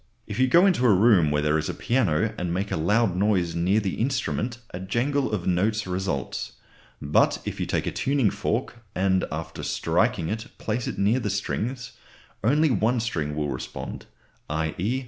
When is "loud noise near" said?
2.75-3.79